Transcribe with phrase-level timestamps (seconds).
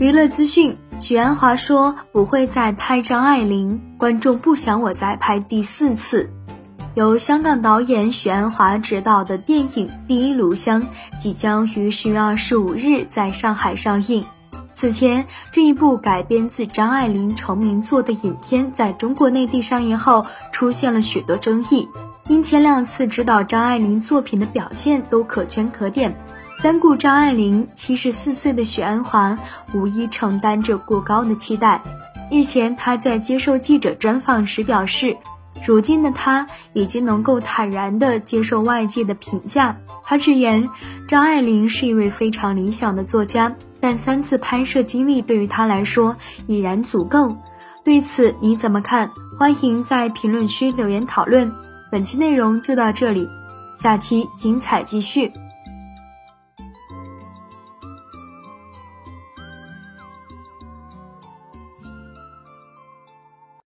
[0.00, 6.30] 娱乐资讯：许鞍华说不会再拍张爱玲，观众不想我再拍第四次。
[6.94, 10.82] 由香港导演许鞍华执导的电影《第一炉香》
[11.18, 14.24] 即将于十月二十五日在上海上映。
[14.74, 21.86] 此前，这一部改编自张爱玲成名作的影片在中国内地上映后，出现了许多争议，
[22.26, 26.16] 因前两次指导张爱玲作品的表现都可圈可点。
[26.58, 29.38] 三顾张爱玲，七十四岁的许鞍华
[29.72, 31.82] 无疑承担着过高的期待。
[32.30, 35.16] 日前，他在接受记者专访时表示，
[35.66, 39.78] 如今的他已经能够坦然地接受外界的评价。
[40.04, 40.68] 他直言，
[41.08, 47.36] 张爱玲是一位非常理想的作家，但三次拍摄经历对于他来说已然足够。
[47.82, 49.10] 对此你怎么看？
[49.38, 51.50] 欢迎在评论区留言讨论。
[51.90, 53.26] 本期内容就到这里，
[53.76, 55.32] 下期精彩继续。